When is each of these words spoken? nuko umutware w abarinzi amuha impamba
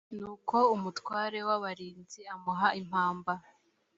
nuko 0.17 0.55
umutware 0.75 1.37
w 1.47 1.49
abarinzi 1.57 2.21
amuha 2.33 2.67
impamba 2.81 3.33